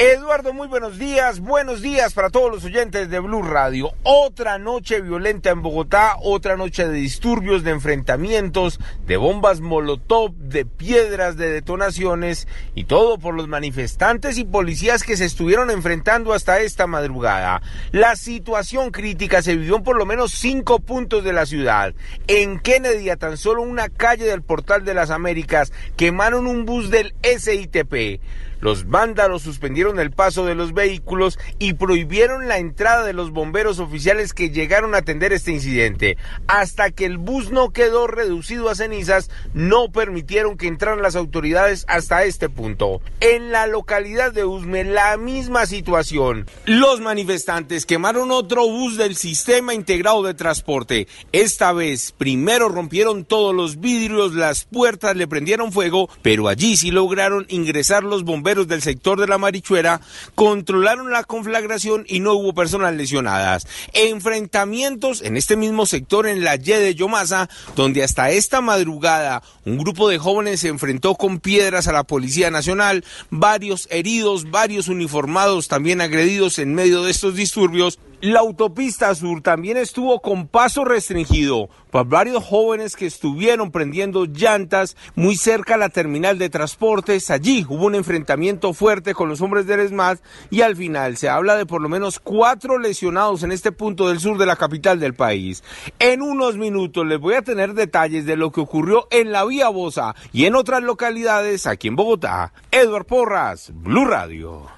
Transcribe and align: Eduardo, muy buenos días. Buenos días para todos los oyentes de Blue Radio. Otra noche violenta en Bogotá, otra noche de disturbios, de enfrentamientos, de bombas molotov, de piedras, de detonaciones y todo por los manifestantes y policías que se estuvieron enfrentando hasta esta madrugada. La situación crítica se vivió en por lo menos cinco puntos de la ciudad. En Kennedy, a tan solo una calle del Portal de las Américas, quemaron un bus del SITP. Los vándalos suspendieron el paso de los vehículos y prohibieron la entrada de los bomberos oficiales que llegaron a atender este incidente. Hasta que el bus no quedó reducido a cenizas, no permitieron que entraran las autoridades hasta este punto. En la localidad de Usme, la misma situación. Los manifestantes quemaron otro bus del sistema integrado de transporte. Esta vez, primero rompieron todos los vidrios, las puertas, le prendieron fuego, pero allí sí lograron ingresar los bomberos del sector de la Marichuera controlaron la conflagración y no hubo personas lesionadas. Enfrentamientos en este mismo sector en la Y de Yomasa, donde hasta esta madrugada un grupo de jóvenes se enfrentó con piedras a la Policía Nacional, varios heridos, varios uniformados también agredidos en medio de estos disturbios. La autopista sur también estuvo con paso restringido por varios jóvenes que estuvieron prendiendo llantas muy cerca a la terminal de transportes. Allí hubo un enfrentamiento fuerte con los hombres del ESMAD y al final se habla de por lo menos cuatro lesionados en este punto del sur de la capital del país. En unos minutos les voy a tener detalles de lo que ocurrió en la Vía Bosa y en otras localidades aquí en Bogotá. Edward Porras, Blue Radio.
Eduardo, 0.00 0.52
muy 0.52 0.68
buenos 0.68 0.96
días. 0.96 1.40
Buenos 1.40 1.82
días 1.82 2.14
para 2.14 2.30
todos 2.30 2.52
los 2.52 2.64
oyentes 2.64 3.10
de 3.10 3.18
Blue 3.18 3.42
Radio. 3.42 3.90
Otra 4.04 4.56
noche 4.56 5.00
violenta 5.00 5.50
en 5.50 5.60
Bogotá, 5.60 6.14
otra 6.22 6.56
noche 6.56 6.86
de 6.86 6.94
disturbios, 6.94 7.64
de 7.64 7.72
enfrentamientos, 7.72 8.78
de 9.08 9.16
bombas 9.16 9.60
molotov, 9.60 10.32
de 10.36 10.64
piedras, 10.64 11.36
de 11.36 11.50
detonaciones 11.50 12.46
y 12.76 12.84
todo 12.84 13.18
por 13.18 13.34
los 13.34 13.48
manifestantes 13.48 14.38
y 14.38 14.44
policías 14.44 15.02
que 15.02 15.16
se 15.16 15.24
estuvieron 15.24 15.68
enfrentando 15.68 16.32
hasta 16.32 16.60
esta 16.60 16.86
madrugada. 16.86 17.60
La 17.90 18.14
situación 18.14 18.92
crítica 18.92 19.42
se 19.42 19.56
vivió 19.56 19.78
en 19.78 19.82
por 19.82 19.96
lo 19.96 20.06
menos 20.06 20.30
cinco 20.30 20.78
puntos 20.78 21.24
de 21.24 21.32
la 21.32 21.44
ciudad. 21.44 21.92
En 22.28 22.60
Kennedy, 22.60 23.10
a 23.10 23.16
tan 23.16 23.36
solo 23.36 23.62
una 23.62 23.88
calle 23.88 24.26
del 24.26 24.42
Portal 24.42 24.84
de 24.84 24.94
las 24.94 25.10
Américas, 25.10 25.72
quemaron 25.96 26.46
un 26.46 26.66
bus 26.66 26.88
del 26.88 27.16
SITP. 27.24 28.20
Los 28.60 28.88
vándalos 28.88 29.42
suspendieron 29.42 30.00
el 30.00 30.10
paso 30.10 30.44
de 30.44 30.54
los 30.54 30.74
vehículos 30.74 31.38
y 31.58 31.74
prohibieron 31.74 32.48
la 32.48 32.58
entrada 32.58 33.04
de 33.04 33.12
los 33.12 33.30
bomberos 33.30 33.78
oficiales 33.78 34.32
que 34.32 34.50
llegaron 34.50 34.94
a 34.94 34.98
atender 34.98 35.32
este 35.32 35.52
incidente. 35.52 36.16
Hasta 36.48 36.90
que 36.90 37.04
el 37.04 37.18
bus 37.18 37.50
no 37.50 37.70
quedó 37.70 38.06
reducido 38.06 38.68
a 38.68 38.74
cenizas, 38.74 39.30
no 39.54 39.92
permitieron 39.92 40.56
que 40.56 40.66
entraran 40.66 41.02
las 41.02 41.14
autoridades 41.14 41.84
hasta 41.88 42.24
este 42.24 42.48
punto. 42.48 43.00
En 43.20 43.52
la 43.52 43.66
localidad 43.66 44.32
de 44.32 44.44
Usme, 44.44 44.82
la 44.84 45.16
misma 45.16 45.66
situación. 45.66 46.46
Los 46.64 47.00
manifestantes 47.00 47.86
quemaron 47.86 48.32
otro 48.32 48.66
bus 48.66 48.96
del 48.96 49.14
sistema 49.14 49.72
integrado 49.72 50.22
de 50.22 50.34
transporte. 50.34 51.06
Esta 51.30 51.72
vez, 51.72 52.12
primero 52.12 52.68
rompieron 52.68 53.24
todos 53.24 53.54
los 53.54 53.78
vidrios, 53.78 54.34
las 54.34 54.64
puertas, 54.64 55.14
le 55.14 55.28
prendieron 55.28 55.72
fuego, 55.72 56.08
pero 56.22 56.48
allí 56.48 56.76
sí 56.76 56.90
lograron 56.90 57.46
ingresar 57.48 58.02
los 58.02 58.24
bomberos 58.24 58.47
del 58.56 58.80
sector 58.80 59.20
de 59.20 59.26
la 59.26 59.36
Marichuera 59.36 60.00
controlaron 60.34 61.10
la 61.10 61.22
conflagración 61.22 62.04
y 62.08 62.20
no 62.20 62.32
hubo 62.32 62.54
personas 62.54 62.94
lesionadas. 62.94 63.66
Enfrentamientos 63.92 65.20
en 65.20 65.36
este 65.36 65.54
mismo 65.54 65.84
sector 65.84 66.26
en 66.26 66.42
la 66.44 66.56
Y 66.56 66.60
de 66.60 66.94
Yomasa, 66.94 67.50
donde 67.76 68.02
hasta 68.02 68.30
esta 68.30 68.62
madrugada 68.62 69.42
un 69.66 69.76
grupo 69.76 70.08
de 70.08 70.16
jóvenes 70.16 70.60
se 70.60 70.68
enfrentó 70.68 71.14
con 71.14 71.40
piedras 71.40 71.88
a 71.88 71.92
la 71.92 72.04
Policía 72.04 72.50
Nacional, 72.50 73.04
varios 73.28 73.86
heridos, 73.90 74.50
varios 74.50 74.88
uniformados 74.88 75.68
también 75.68 76.00
agredidos 76.00 76.58
en 76.58 76.74
medio 76.74 77.02
de 77.02 77.10
estos 77.10 77.34
disturbios. 77.34 77.98
La 78.20 78.40
autopista 78.40 79.14
sur 79.14 79.42
también 79.42 79.76
estuvo 79.76 80.20
con 80.20 80.48
paso 80.48 80.84
restringido 80.84 81.68
por 81.92 82.08
varios 82.08 82.42
jóvenes 82.42 82.96
que 82.96 83.06
estuvieron 83.06 83.70
prendiendo 83.70 84.24
llantas 84.24 84.96
muy 85.14 85.36
cerca 85.36 85.74
a 85.74 85.78
la 85.78 85.88
terminal 85.88 86.36
de 86.36 86.50
transportes. 86.50 87.30
Allí 87.30 87.64
hubo 87.68 87.86
un 87.86 87.94
enfrentamiento 87.94 88.72
fuerte 88.72 89.14
con 89.14 89.28
los 89.28 89.40
hombres 89.40 89.68
del 89.68 89.78
ESMAD 89.78 90.18
y 90.50 90.62
al 90.62 90.74
final 90.74 91.16
se 91.16 91.28
habla 91.28 91.54
de 91.54 91.64
por 91.64 91.80
lo 91.80 91.88
menos 91.88 92.18
cuatro 92.18 92.78
lesionados 92.78 93.44
en 93.44 93.52
este 93.52 93.70
punto 93.70 94.08
del 94.08 94.18
sur 94.18 94.36
de 94.36 94.46
la 94.46 94.56
capital 94.56 94.98
del 94.98 95.14
país. 95.14 95.62
En 96.00 96.20
unos 96.20 96.56
minutos 96.56 97.06
les 97.06 97.20
voy 97.20 97.34
a 97.34 97.42
tener 97.42 97.74
detalles 97.74 98.26
de 98.26 98.36
lo 98.36 98.50
que 98.50 98.60
ocurrió 98.60 99.06
en 99.12 99.30
la 99.30 99.44
Vía 99.44 99.68
Bosa 99.68 100.16
y 100.32 100.46
en 100.46 100.56
otras 100.56 100.82
localidades 100.82 101.68
aquí 101.68 101.86
en 101.86 101.94
Bogotá. 101.94 102.52
Edward 102.72 103.06
Porras, 103.06 103.70
Blue 103.72 104.06
Radio. 104.06 104.77